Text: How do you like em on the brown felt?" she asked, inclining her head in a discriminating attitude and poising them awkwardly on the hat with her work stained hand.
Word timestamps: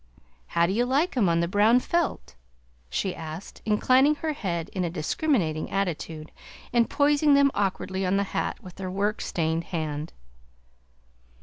How 0.57 0.65
do 0.65 0.73
you 0.73 0.83
like 0.83 1.15
em 1.15 1.29
on 1.29 1.41
the 1.41 1.47
brown 1.47 1.79
felt?" 1.79 2.33
she 2.89 3.13
asked, 3.13 3.61
inclining 3.65 4.15
her 4.15 4.33
head 4.33 4.69
in 4.73 4.83
a 4.83 4.89
discriminating 4.89 5.69
attitude 5.69 6.31
and 6.73 6.89
poising 6.89 7.35
them 7.35 7.51
awkwardly 7.53 8.03
on 8.03 8.17
the 8.17 8.23
hat 8.33 8.63
with 8.63 8.79
her 8.79 8.89
work 8.89 9.21
stained 9.21 9.65
hand. 9.65 10.11